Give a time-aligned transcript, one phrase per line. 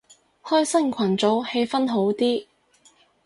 [0.45, 2.47] 開新群組氣氛好啲